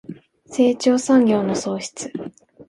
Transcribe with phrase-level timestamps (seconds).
[0.47, 2.11] 成長産業の創出